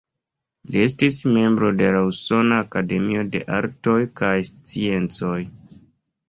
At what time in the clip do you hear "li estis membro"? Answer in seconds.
0.75-1.69